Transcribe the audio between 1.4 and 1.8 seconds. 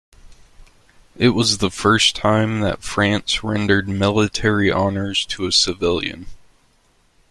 the